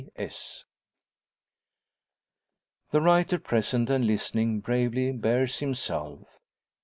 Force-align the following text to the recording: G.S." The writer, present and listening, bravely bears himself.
G.S." 0.17 0.65
The 2.89 3.01
writer, 3.01 3.37
present 3.37 3.87
and 3.91 4.07
listening, 4.07 4.59
bravely 4.59 5.11
bears 5.11 5.59
himself. 5.59 6.39